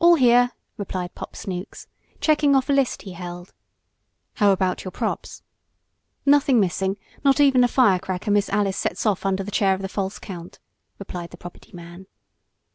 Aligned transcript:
"All 0.00 0.16
here," 0.16 0.50
replied 0.76 1.14
Pop 1.14 1.34
Snooks, 1.34 1.86
checking 2.20 2.54
off 2.54 2.68
a 2.68 2.74
list 2.74 3.00
he 3.00 3.12
held. 3.12 3.54
"How 4.34 4.50
about 4.52 4.84
your 4.84 4.90
props?" 4.92 5.42
"Nothing 6.26 6.60
missing, 6.60 6.98
not 7.24 7.40
even 7.40 7.62
the 7.62 7.68
firecracker 7.68 8.30
Miss 8.30 8.50
Alice 8.50 8.76
sets 8.76 9.06
off 9.06 9.24
under 9.24 9.42
the 9.42 9.50
chair 9.50 9.72
of 9.74 9.80
the 9.80 9.88
false 9.88 10.18
count," 10.18 10.58
replied 10.98 11.30
the 11.30 11.38
property 11.38 11.72
man. 11.72 12.06